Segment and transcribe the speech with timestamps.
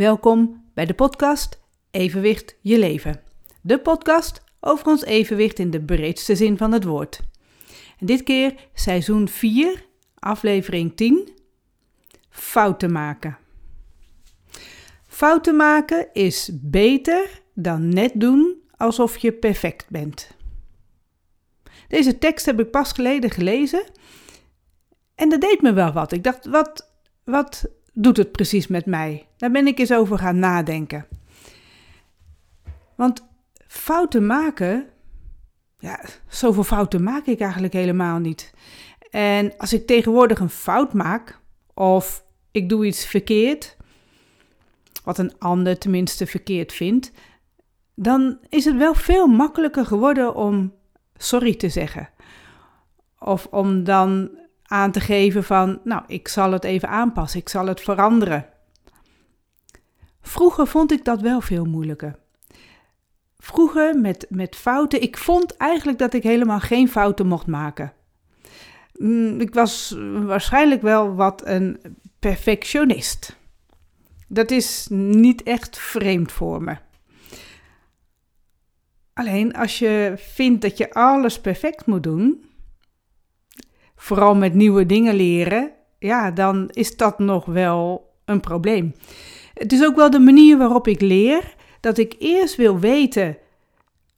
[0.00, 3.20] Welkom bij de podcast Evenwicht je leven.
[3.60, 7.20] De podcast over ons evenwicht in de breedste zin van het woord.
[7.98, 9.86] En dit keer seizoen 4,
[10.18, 11.28] aflevering 10.
[12.30, 13.38] Fouten maken.
[15.06, 20.30] Fouten maken is beter dan net doen alsof je perfect bent.
[21.88, 23.84] Deze tekst heb ik pas geleden gelezen
[25.14, 26.12] en dat deed me wel wat.
[26.12, 26.90] Ik dacht, wat,
[27.24, 29.28] wat doet het precies met mij?
[29.40, 31.06] Daar ben ik eens over gaan nadenken.
[32.94, 33.26] Want
[33.66, 34.86] fouten maken,
[35.78, 38.52] ja, zoveel fouten maak ik eigenlijk helemaal niet.
[39.10, 41.40] En als ik tegenwoordig een fout maak,
[41.74, 43.76] of ik doe iets verkeerd,
[45.04, 47.12] wat een ander tenminste verkeerd vindt,
[47.94, 50.74] dan is het wel veel makkelijker geworden om
[51.16, 52.08] sorry te zeggen.
[53.18, 54.30] Of om dan
[54.62, 58.49] aan te geven van, nou, ik zal het even aanpassen, ik zal het veranderen.
[60.20, 62.18] Vroeger vond ik dat wel veel moeilijker.
[63.38, 67.92] Vroeger met, met fouten, ik vond eigenlijk dat ik helemaal geen fouten mocht maken.
[68.92, 71.80] Mm, ik was waarschijnlijk wel wat een
[72.18, 73.36] perfectionist.
[74.28, 76.76] Dat is niet echt vreemd voor me.
[79.12, 82.44] Alleen als je vindt dat je alles perfect moet doen,
[83.96, 88.94] vooral met nieuwe dingen leren, ja, dan is dat nog wel een probleem.
[89.60, 93.36] Het is ook wel de manier waarop ik leer, dat ik eerst wil weten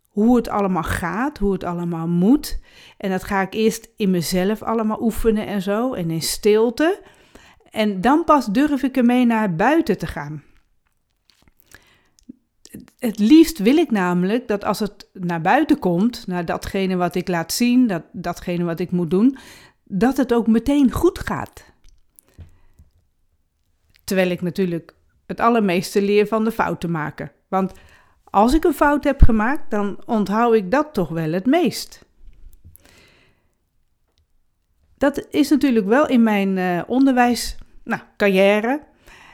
[0.08, 2.60] hoe het allemaal gaat, hoe het allemaal moet.
[2.96, 7.02] En dat ga ik eerst in mezelf allemaal oefenen en zo, en in stilte.
[7.70, 10.42] En dan pas durf ik ermee naar buiten te gaan.
[12.98, 17.28] Het liefst wil ik namelijk dat als het naar buiten komt, naar datgene wat ik
[17.28, 19.36] laat zien, dat, datgene wat ik moet doen,
[19.84, 21.64] dat het ook meteen goed gaat.
[24.04, 24.94] Terwijl ik natuurlijk
[25.32, 27.32] het allermeeste leer van de fouten maken.
[27.48, 27.72] Want
[28.24, 32.04] als ik een fout heb gemaakt, dan onthoud ik dat toch wel het meest.
[34.98, 38.82] Dat is natuurlijk wel in mijn uh, onderwijs, nou, carrière,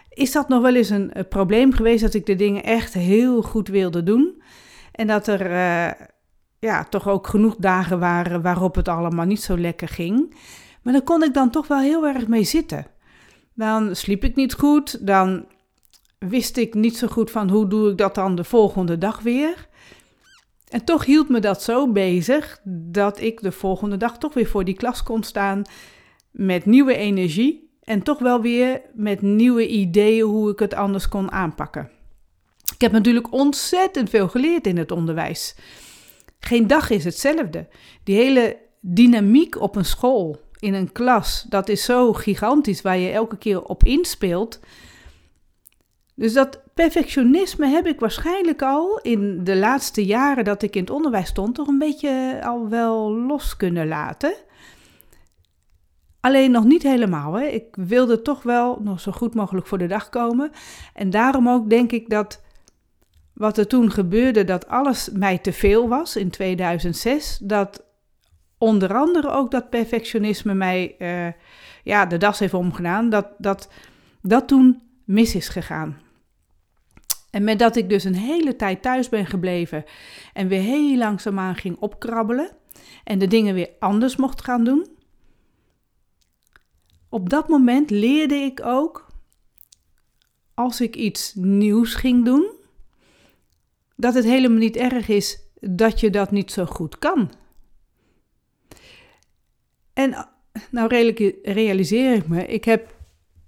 [0.09, 3.69] is dat nog wel eens een, probleem geweest dat ik de dingen echt heel goed
[3.69, 4.43] wilde doen.
[4.93, 6.07] En dat er uh,
[6.59, 10.35] ja, toch ook genoeg dagen waren waarop het allemaal niet zo lekker ging.
[10.83, 12.87] Maar dan kon ik dan toch wel heel erg mee zitten.
[13.55, 15.47] Dan sliep ik niet goed, dan
[16.19, 19.69] wist ik niet zo goed van hoe doe ik dat dan de volgende dag weer.
[20.69, 24.65] En toch hield me dat zo bezig dat ik de volgende dag toch weer voor
[24.65, 25.63] die klas kon staan
[26.31, 31.33] met nieuwe energie en toch wel weer met nieuwe ideeën hoe ik het anders kon
[31.33, 31.91] aanpakken.
[32.75, 35.57] Ik heb natuurlijk ontzettend veel geleerd in het onderwijs.
[36.39, 37.69] Geen dag is hetzelfde.
[38.05, 43.11] Die hele dynamiek op een school, in een klas, dat is zo gigantisch waar je
[43.11, 44.61] elke keer op inspeelt.
[46.19, 50.91] Dus dat perfectionisme heb ik waarschijnlijk al in de laatste jaren dat ik in het
[50.91, 54.35] onderwijs stond, toch een beetje al wel los kunnen laten.
[56.21, 57.33] Alleen nog niet helemaal.
[57.33, 57.47] Hè.
[57.47, 60.51] Ik wilde toch wel nog zo goed mogelijk voor de dag komen.
[60.95, 62.43] En daarom ook denk ik dat
[63.35, 67.85] wat er toen gebeurde, dat alles mij te veel was in 2006, dat
[68.59, 71.33] onder andere ook dat perfectionisme mij uh,
[71.85, 73.69] ja, de das heeft omgedaan, dat, dat
[74.23, 76.07] dat toen mis is gegaan.
[77.31, 79.85] En met dat ik dus een hele tijd thuis ben gebleven
[80.33, 82.51] en weer heel langzaamaan ging opkrabbelen
[83.05, 84.87] en de dingen weer anders mocht gaan doen.
[87.09, 89.07] Op dat moment leerde ik ook,
[90.55, 92.51] als ik iets nieuws ging doen,
[93.97, 97.33] dat het helemaal niet erg is dat je dat niet zo goed kan.
[99.93, 100.29] En
[100.71, 100.89] nou
[101.43, 102.97] realiseer ik me, ik heb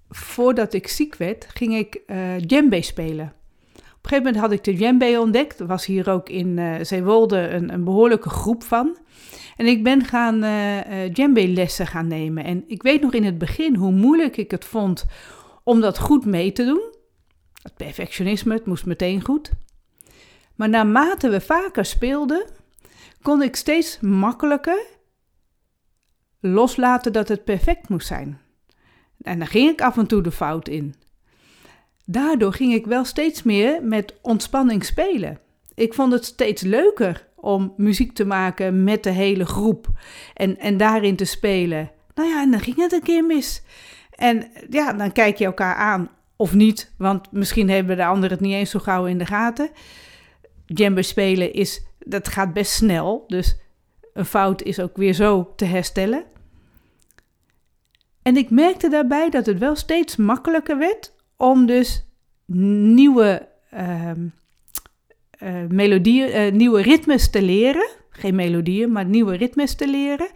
[0.08, 3.34] voordat ik ziek werd, ging ik uh, djembe spelen.
[4.00, 5.60] Op een gegeven moment had ik de djembe ontdekt.
[5.60, 8.98] Er was hier ook in uh, Zeewolde een, een behoorlijke groep van.
[9.56, 12.44] En ik ben gaan uh, djembe lessen gaan nemen.
[12.44, 15.06] En ik weet nog in het begin hoe moeilijk ik het vond
[15.64, 16.94] om dat goed mee te doen.
[17.62, 19.50] Het perfectionisme, het moest meteen goed.
[20.54, 22.46] Maar naarmate we vaker speelden,
[23.22, 24.86] kon ik steeds makkelijker
[26.40, 28.40] loslaten dat het perfect moest zijn.
[29.22, 30.94] En dan ging ik af en toe de fout in.
[32.12, 35.38] Daardoor ging ik wel steeds meer met ontspanning spelen.
[35.74, 39.88] Ik vond het steeds leuker om muziek te maken met de hele groep
[40.34, 41.90] en, en daarin te spelen.
[42.14, 43.62] Nou ja, en dan ging het een keer mis.
[44.10, 48.46] En ja, dan kijk je elkaar aan of niet, want misschien hebben de anderen het
[48.46, 49.70] niet eens zo gauw in de gaten.
[50.66, 53.56] Jamber spelen is, dat gaat best snel, dus
[54.12, 56.24] een fout is ook weer zo te herstellen.
[58.22, 62.04] En ik merkte daarbij dat het wel steeds makkelijker werd om dus
[62.94, 64.26] nieuwe ehm,
[65.42, 67.88] uh, melodieën, uh, nieuwe ritmes te leren.
[68.10, 70.30] Geen melodieën, maar nieuwe ritmes te leren.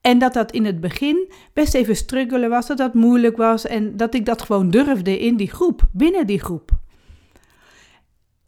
[0.00, 3.96] En dat dat in het begin best even struggelen was, dat dat moeilijk was en
[3.96, 6.70] dat ik dat gewoon durfde in die groep, binnen die groep.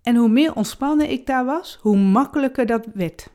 [0.02, 3.30] En hoe meer ontspannen ik daar was, hoe makkelijker dat werd.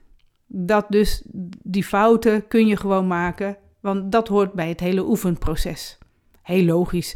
[0.48, 1.24] Dat dus
[1.64, 5.98] die fouten kun je gewoon maken, want dat hoort bij het hele oefenproces.
[6.42, 7.16] Heel logisch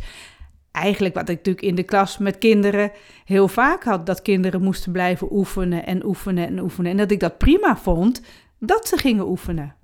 [0.78, 2.92] eigenlijk wat ik natuurlijk in de klas met kinderen
[3.26, 6.92] heel vaak had, dat kinderen moesten blijven oefenen en oefenen en oefenen.
[6.92, 8.22] En dat ik dat prima vond
[8.60, 9.76] dat ze gingen oefenen.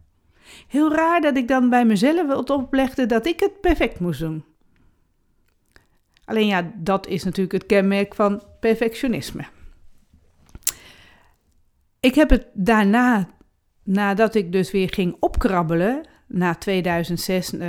[0.67, 4.43] Heel raar dat ik dan bij mezelf het oplegde dat ik het perfect moest doen.
[6.25, 9.45] Alleen ja, dat is natuurlijk het kenmerk van perfectionisme.
[11.99, 13.29] Ik heb het daarna,
[13.83, 17.61] nadat ik dus weer ging opkrabbelen, na 2006, uh,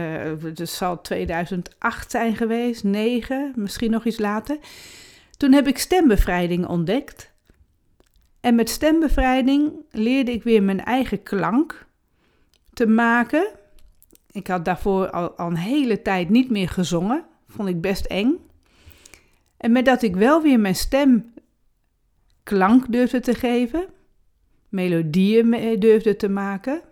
[0.43, 4.59] het zal 2008 zijn geweest, 9, misschien nog iets later.
[5.37, 7.33] Toen heb ik stembevrijding ontdekt.
[8.41, 11.87] En met stembevrijding leerde ik weer mijn eigen klank
[12.73, 13.47] te maken.
[14.31, 17.25] Ik had daarvoor al, al een hele tijd niet meer gezongen.
[17.49, 18.37] Vond ik best eng.
[19.57, 21.33] En met dat ik wel weer mijn stem
[22.43, 23.87] klank durfde te geven,
[24.69, 26.83] melodieën durfde te maken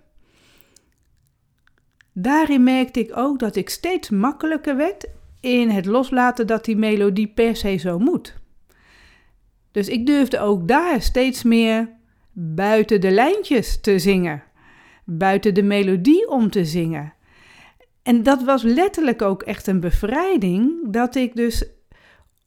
[2.12, 5.09] Daarin merkte ik ook dat ik steeds makkelijker werd
[5.41, 8.35] in het loslaten dat die melodie per se zo moet.
[9.70, 11.88] Dus ik durfde ook daar steeds meer
[12.32, 14.43] buiten de lijntjes te zingen,
[15.05, 17.14] buiten de melodie om te zingen.
[18.03, 21.64] En dat was letterlijk ook echt een bevrijding, dat ik dus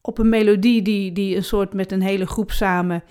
[0.02, 3.04] op een melodie die, die een soort met een hele groep samen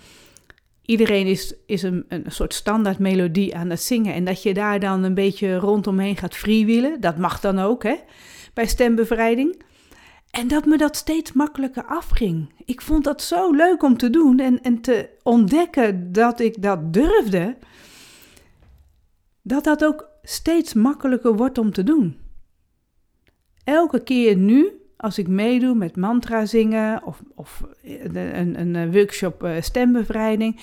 [0.85, 4.13] iedereen is, is een, een soort standaard melodie aan het zingen.
[4.13, 7.95] En dat je daar dan een beetje rondomheen gaat freewheelen, dat mag dan ook hè,
[8.53, 9.63] bij stembevrijding.
[10.31, 12.53] En dat me dat steeds makkelijker afging.
[12.65, 16.93] Ik vond dat zo leuk om te doen en, en te ontdekken dat ik dat
[16.93, 17.57] durfde.
[19.41, 22.17] Dat dat ook steeds makkelijker wordt om te doen.
[23.63, 29.61] Elke keer nu als ik meedoe met mantra zingen of, of een, een workshop uh,
[29.61, 30.59] stembevrijding,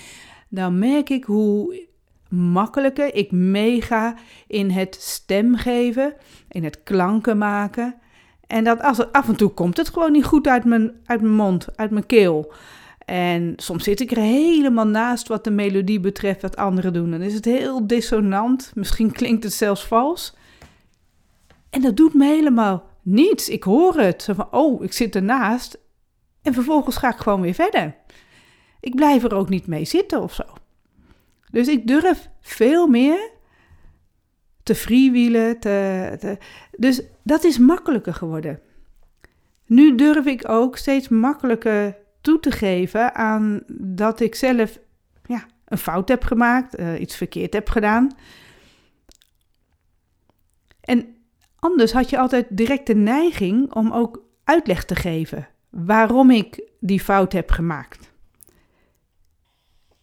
[0.48, 1.86] dan merk ik hoe
[2.28, 4.14] makkelijker ik meega
[4.46, 6.14] in het stem geven,
[6.48, 7.94] in het klanken maken.
[8.46, 11.34] En dat als af en toe komt het gewoon niet goed uit mijn, uit mijn
[11.34, 12.52] mond, uit mijn keel.
[13.04, 17.10] En soms zit ik er helemaal naast wat de melodie betreft wat anderen doen.
[17.10, 20.34] Dan is het heel dissonant, misschien klinkt het zelfs vals.
[21.70, 23.48] En dat doet me helemaal niets.
[23.48, 24.28] Ik hoor het.
[24.30, 25.78] Van, oh, ik zit ernaast.
[26.42, 27.94] En vervolgens ga ik gewoon weer verder.
[28.80, 30.44] Ik blijf er ook niet mee zitten of zo.
[31.50, 33.30] Dus ik durf veel meer
[34.62, 35.60] te freewheelen.
[35.60, 36.38] Te, te,
[36.76, 38.60] dus dat is makkelijker geworden.
[39.66, 44.78] Nu durf ik ook steeds makkelijker toe te geven aan dat ik zelf
[45.26, 48.16] ja, een fout heb gemaakt, uh, iets verkeerd heb gedaan.
[50.80, 51.16] En
[51.64, 57.00] Anders had je altijd direct de neiging om ook uitleg te geven waarom ik die
[57.00, 58.12] fout heb gemaakt.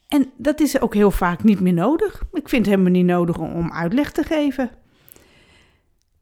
[0.08, 2.24] En dat is ook heel vaak niet meer nodig.
[2.32, 4.70] Ik vind het helemaal niet nodig om uitleg te geven.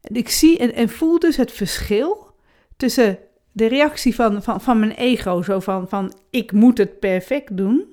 [0.00, 2.34] Ik zie en, voel dus het verschil
[2.76, 3.18] tussen
[3.52, 7.86] de reactie van, van, van mijn ego, zo van, van ik moet het perfect doen,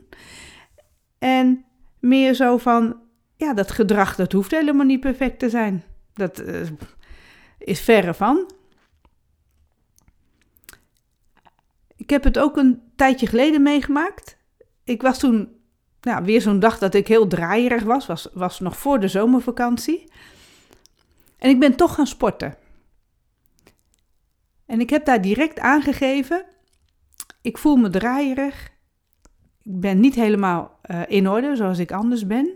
[1.20, 1.66] en
[2.00, 3.00] meer zo van
[3.36, 5.84] ja, dat gedrag dat hoeft helemaal niet perfect te zijn.
[6.14, 6.62] Dat, uh,
[7.66, 8.52] is verre van.
[11.96, 14.38] Ik heb het ook een tijdje geleden meegemaakt.
[14.84, 15.60] Ik was toen
[16.02, 18.06] ja, weer zo'n dag dat ik heel draaierig was.
[18.06, 18.30] was.
[18.34, 20.12] Was nog voor de zomervakantie.
[21.38, 22.58] En ik ben toch gaan sporten.
[24.66, 26.46] En ik heb daar direct aangegeven.
[27.42, 28.72] Ik voel me draaierig.
[29.64, 32.54] Ik ben niet helemaal uh, in orde zoals ik anders ben.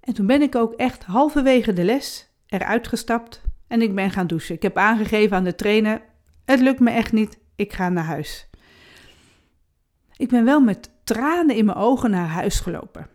[0.00, 4.26] En toen ben ik ook echt halverwege de les eruit gestapt en ik ben gaan
[4.26, 4.54] douchen.
[4.54, 6.02] Ik heb aangegeven aan de trainer:
[6.44, 8.48] het lukt me echt niet, ik ga naar huis.
[10.16, 13.08] Ik ben wel met tranen in mijn ogen naar huis gelopen.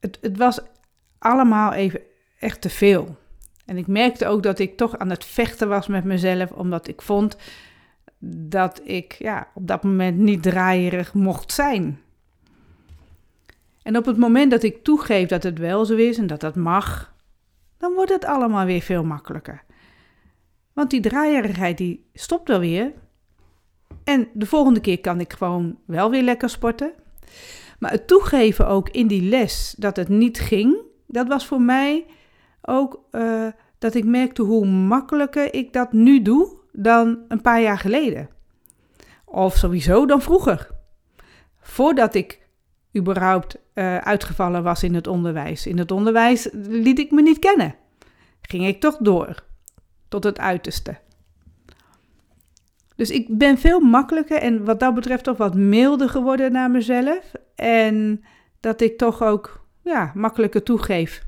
[0.00, 0.60] Het, het was
[1.18, 2.00] allemaal even
[2.38, 3.16] echt te veel.
[3.64, 7.02] En ik merkte ook dat ik toch aan het vechten was met mezelf, omdat ik
[7.02, 7.36] vond
[8.24, 12.00] dat ik ja, op dat moment niet draaierig mocht zijn.
[13.82, 16.56] En op het moment dat ik toegeef dat het wel zo is en dat dat
[16.56, 17.11] mag,
[17.82, 19.64] dan wordt het allemaal weer veel makkelijker.
[20.72, 22.92] Want die draaierigheid die stopt wel weer.
[24.04, 26.92] En de volgende keer kan ik gewoon wel weer lekker sporten.
[27.78, 32.06] Maar het toegeven ook in die les dat het niet ging, dat was voor mij
[32.60, 33.46] ook uh,
[33.78, 38.28] dat ik merkte hoe makkelijker ik dat nu doe dan een paar jaar geleden.
[39.24, 40.70] Of sowieso dan vroeger.
[41.60, 42.41] Voordat ik
[42.96, 45.66] überhaupt uh, uitgevallen was in het onderwijs.
[45.66, 47.74] In het onderwijs liet ik me niet kennen.
[48.40, 49.44] Ging ik toch door
[50.08, 50.98] tot het uiterste.
[52.96, 57.32] Dus ik ben veel makkelijker en wat dat betreft toch wat milder geworden naar mezelf.
[57.54, 58.24] En
[58.60, 61.22] dat ik toch ook ja, makkelijker toegeef.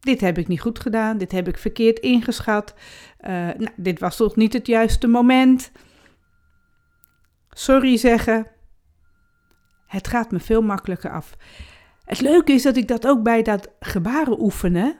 [0.00, 2.74] Dit heb ik niet goed gedaan, dit heb ik verkeerd ingeschat.
[3.20, 5.72] Uh, nou, dit was toch niet het juiste moment.
[7.50, 8.46] Sorry zeggen.
[9.94, 11.36] Het gaat me veel makkelijker af.
[12.04, 14.96] Het leuke is dat ik dat ook bij dat gebaren oefenen.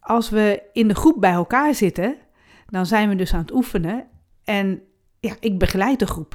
[0.00, 2.16] Als we in de groep bij elkaar zitten,
[2.66, 4.06] dan zijn we dus aan het oefenen.
[4.44, 4.82] En
[5.20, 6.34] ja, ik begeleid de groep.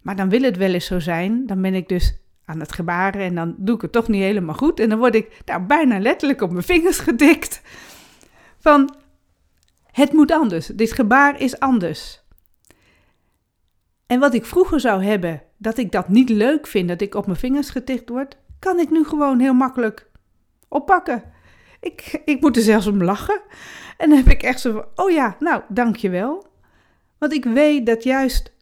[0.00, 3.20] Maar dan wil het wel eens zo zijn, dan ben ik dus aan het gebaren
[3.20, 4.80] en dan doe ik het toch niet helemaal goed.
[4.80, 7.62] En dan word ik nou, bijna letterlijk op mijn vingers gedikt.
[8.58, 8.94] Van,
[9.86, 10.66] het moet anders.
[10.66, 12.21] Dit gebaar is anders.
[14.12, 17.26] En wat ik vroeger zou hebben, dat ik dat niet leuk vind, dat ik op
[17.26, 20.10] mijn vingers getikt word, kan ik nu gewoon heel makkelijk
[20.68, 21.22] oppakken.
[21.80, 23.40] Ik, ik moet er zelfs om lachen.
[23.96, 26.46] En dan heb ik echt zo van, oh ja, nou, dankjewel.
[27.18, 28.52] Want ik weet dat juist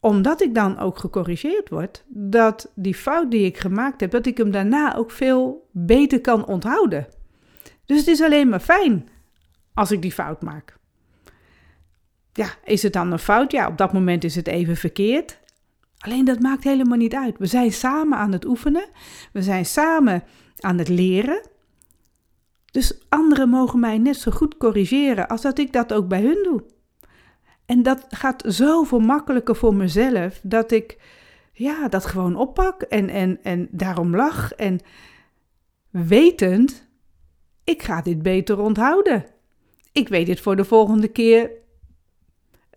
[0.00, 4.38] omdat ik dan ook gecorrigeerd word, dat die fout die ik gemaakt heb, dat ik
[4.38, 7.06] hem daarna ook veel beter kan onthouden.
[7.86, 9.08] Dus het is alleen maar fijn
[9.74, 10.77] als ik die fout maak.
[12.38, 13.52] Ja, is het dan een fout?
[13.52, 15.38] Ja, op dat moment is het even verkeerd.
[15.98, 17.38] Alleen dat maakt helemaal niet uit.
[17.38, 18.88] We zijn samen aan het oefenen.
[19.32, 20.22] We zijn samen
[20.58, 21.40] aan het leren.
[22.70, 26.42] Dus anderen mogen mij net zo goed corrigeren als dat ik dat ook bij hun
[26.42, 26.64] doe.
[27.66, 30.98] En dat gaat zoveel makkelijker voor mezelf dat ik
[31.52, 34.52] ja, dat gewoon oppak en, en, en daarom lach.
[34.52, 34.80] En
[35.90, 36.88] wetend,
[37.64, 39.24] ik ga dit beter onthouden.
[39.92, 41.50] Ik weet dit voor de volgende keer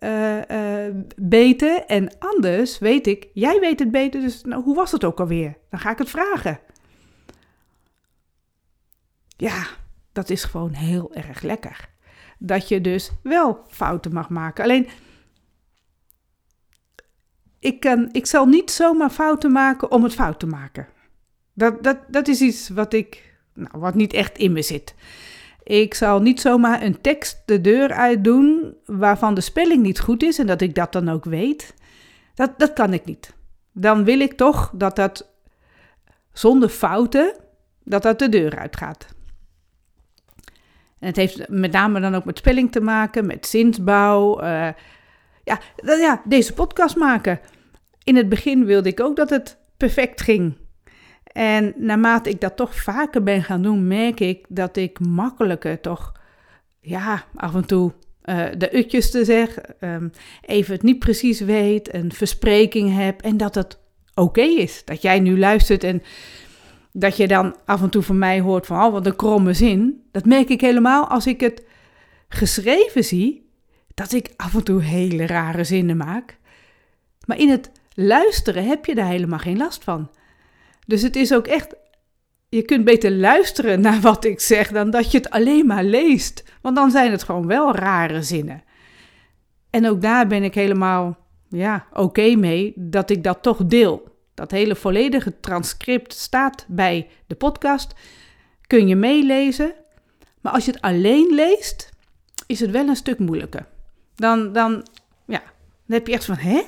[0.02, 1.84] uh, beter.
[1.84, 5.56] En anders weet ik, jij weet het beter, dus nou, hoe was het ook alweer?
[5.70, 6.60] Dan ga ik het vragen.
[9.36, 9.66] Ja,
[10.12, 11.88] dat is gewoon heel erg lekker.
[12.38, 14.64] Dat je dus wel fouten mag maken.
[14.64, 14.88] Alleen,
[17.58, 20.88] ik, kan, ik zal niet zomaar fouten maken om het fout te maken.
[21.54, 24.94] Dat, dat, dat is iets wat ik, nou, wat niet echt in me zit.
[25.64, 30.22] Ik zal niet zomaar een tekst de deur uit doen waarvan de spelling niet goed
[30.22, 31.74] is en dat ik dat dan ook weet.
[32.34, 33.34] Dat, dat kan ik niet.
[33.72, 35.30] Dan wil ik toch dat dat
[36.32, 37.34] zonder fouten,
[37.84, 39.06] dat dat de deur uitgaat.
[40.98, 44.42] En het heeft met name dan ook met spelling te maken, met zinsbouw.
[44.42, 44.68] Uh,
[45.44, 47.40] ja, ja, deze podcast maken.
[48.04, 50.56] In het begin wilde ik ook dat het perfect ging.
[51.32, 56.12] En naarmate ik dat toch vaker ben gaan doen, merk ik dat ik makkelijker toch,
[56.80, 57.92] ja, af en toe
[58.24, 60.10] uh, de utjes te zeggen, um,
[60.40, 63.78] even het niet precies weet, een verspreking heb en dat het
[64.14, 64.84] oké is.
[64.84, 66.02] Dat jij nu luistert en
[66.92, 70.02] dat je dan af en toe van mij hoort van, oh, wat een kromme zin.
[70.10, 71.64] Dat merk ik helemaal als ik het
[72.28, 73.50] geschreven zie,
[73.94, 76.38] dat ik af en toe hele rare zinnen maak.
[77.26, 80.10] Maar in het luisteren heb je daar helemaal geen last van.
[80.92, 81.74] Dus het is ook echt,
[82.48, 86.44] je kunt beter luisteren naar wat ik zeg dan dat je het alleen maar leest.
[86.60, 88.62] Want dan zijn het gewoon wel rare zinnen.
[89.70, 91.18] En ook daar ben ik helemaal
[91.48, 94.16] ja, oké mee dat ik dat toch deel.
[94.34, 97.94] Dat hele volledige transcript staat bij de podcast.
[98.66, 99.74] Kun je meelezen.
[100.40, 101.90] Maar als je het alleen leest,
[102.46, 103.66] is het wel een stuk moeilijker.
[104.14, 104.86] Dan, dan,
[105.26, 105.42] ja,
[105.86, 106.62] dan heb je echt van, hè?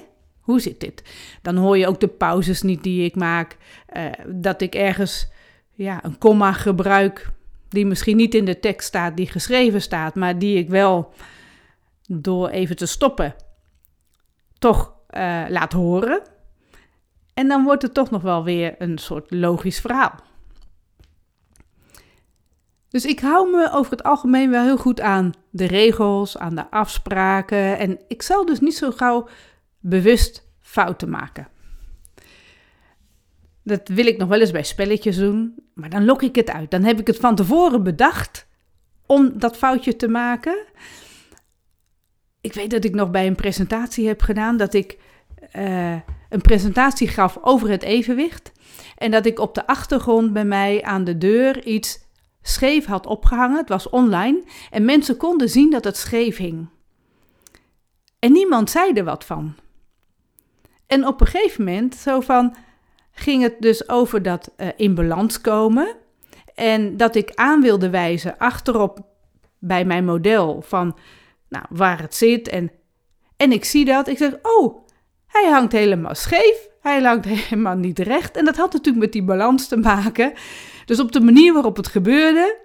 [0.45, 1.03] Hoe zit dit?
[1.43, 3.57] Dan hoor je ook de pauzes niet die ik maak.
[3.97, 5.29] Uh, dat ik ergens
[5.73, 7.33] ja, een komma gebruik
[7.69, 11.13] die misschien niet in de tekst staat, die geschreven staat, maar die ik wel
[12.07, 13.35] door even te stoppen
[14.59, 16.23] toch uh, laat horen.
[17.35, 20.15] En dan wordt het toch nog wel weer een soort logisch verhaal.
[22.89, 26.71] Dus ik hou me over het algemeen wel heel goed aan de regels, aan de
[26.71, 27.79] afspraken.
[27.79, 29.29] En ik zal dus niet zo gauw
[29.87, 31.49] bewust fouten maken.
[33.63, 36.71] Dat wil ik nog wel eens bij spelletjes doen, maar dan lok ik het uit.
[36.71, 38.47] Dan heb ik het van tevoren bedacht
[39.07, 40.65] om dat foutje te maken.
[42.41, 44.99] Ik weet dat ik nog bij een presentatie heb gedaan dat ik
[45.57, 45.97] uh,
[46.29, 48.53] een presentatie gaf over het evenwicht.
[48.97, 51.99] En dat ik op de achtergrond bij mij aan de deur iets
[52.43, 53.57] scheef had opgehangen.
[53.57, 56.69] Het was online en mensen konden zien dat het scheef hing.
[58.19, 59.55] En niemand zei er wat van.
[60.87, 62.55] En op een gegeven moment, zo van,
[63.13, 65.97] ging het dus over dat uh, in balans komen.
[66.55, 69.01] En dat ik aan wilde wijzen achterop
[69.59, 70.97] bij mijn model van
[71.49, 72.49] nou, waar het zit.
[72.49, 72.71] En,
[73.37, 74.87] En ik zie dat, ik zeg, oh,
[75.27, 78.37] hij hangt helemaal scheef, hij hangt helemaal niet recht.
[78.37, 80.33] En dat had natuurlijk met die balans te maken.
[80.85, 82.57] Dus op de manier waarop het gebeurde,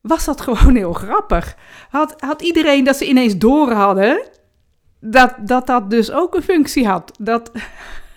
[0.00, 1.56] was dat gewoon heel grappig.
[1.88, 4.22] Had, had iedereen dat ze ineens door hadden,
[5.00, 7.16] dat, dat dat dus ook een functie had.
[7.20, 7.50] Dat,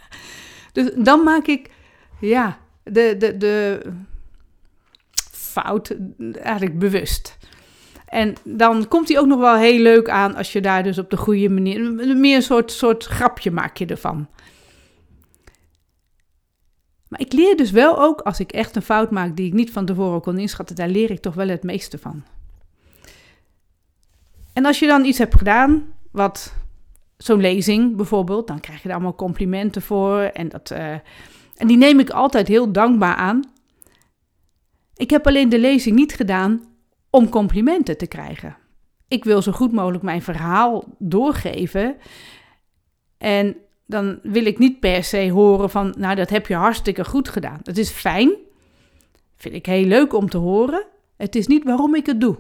[0.74, 1.70] dus dan maak ik,
[2.20, 3.82] ja, de, de, de
[5.32, 5.96] fout
[6.34, 7.38] eigenlijk bewust.
[8.06, 11.10] En dan komt hij ook nog wel heel leuk aan als je daar dus op
[11.10, 14.28] de goede manier, meer een soort, soort grapje maak je ervan.
[17.08, 19.72] Maar ik leer dus wel ook, als ik echt een fout maak die ik niet
[19.72, 22.24] van tevoren kon inschatten, daar leer ik toch wel het meeste van.
[24.54, 26.54] En als je dan iets hebt gedaan, wat
[27.18, 30.20] zo'n lezing bijvoorbeeld, dan krijg je daar allemaal complimenten voor.
[30.20, 30.92] En, dat, uh,
[31.56, 33.42] en die neem ik altijd heel dankbaar aan.
[34.96, 36.64] Ik heb alleen de lezing niet gedaan
[37.10, 38.58] om complimenten te krijgen.
[39.08, 41.96] Ik wil zo goed mogelijk mijn verhaal doorgeven.
[43.18, 43.56] En
[43.86, 47.60] dan wil ik niet per se horen van, nou dat heb je hartstikke goed gedaan.
[47.64, 48.32] Dat is fijn,
[49.36, 50.86] vind ik heel leuk om te horen.
[51.18, 52.38] Het is niet waarom ik het doe.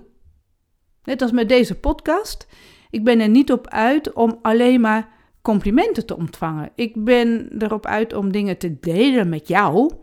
[1.03, 2.47] Net als met deze podcast.
[2.93, 5.09] Ik ben er niet op uit om alleen maar
[5.41, 6.69] complimenten te ontvangen.
[6.75, 9.93] Ik ben erop uit om dingen te delen met jou.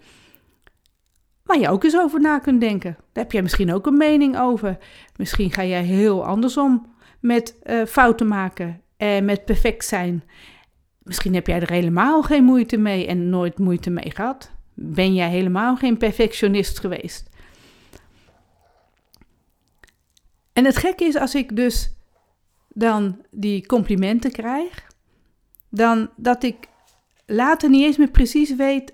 [1.43, 2.97] Waar je ook eens over na kunt denken.
[3.13, 4.79] Daar heb jij misschien ook een mening over.
[5.17, 10.25] Misschien ga jij heel andersom met uh, fouten maken en met perfect zijn.
[11.03, 14.51] Misschien heb jij er helemaal geen moeite mee en nooit moeite mee gehad.
[14.75, 17.29] Ben jij helemaal geen perfectionist geweest?
[20.53, 21.99] En het gekke is als ik dus
[22.75, 24.87] dan die complimenten krijg,
[25.69, 26.69] dan dat ik
[27.27, 28.93] later niet eens meer precies weet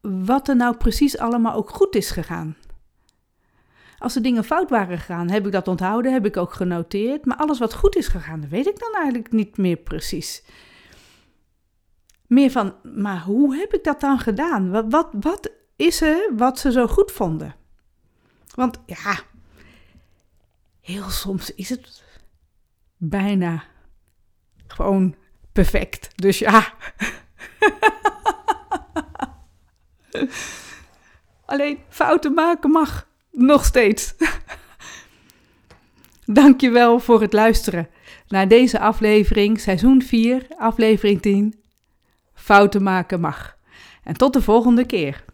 [0.00, 2.56] wat er nou precies allemaal ook goed is gegaan.
[3.98, 7.24] Als er dingen fout waren gegaan, heb ik dat onthouden, heb ik ook genoteerd.
[7.24, 10.44] Maar alles wat goed is gegaan, dat weet ik dan eigenlijk niet meer precies.
[12.26, 14.70] Meer van, maar hoe heb ik dat dan gedaan?
[14.70, 17.54] Wat, wat, wat is er wat ze zo goed vonden?
[18.54, 19.20] Want ja,
[20.80, 22.03] heel soms is het
[23.08, 23.64] bijna
[24.66, 25.14] gewoon
[25.52, 26.08] perfect.
[26.14, 26.72] Dus ja.
[31.44, 34.14] Alleen fouten maken mag nog steeds.
[36.24, 37.88] Dankjewel voor het luisteren
[38.28, 41.62] naar deze aflevering, seizoen 4, aflevering 10.
[42.34, 43.56] Fouten maken mag.
[44.02, 45.24] En tot de volgende keer.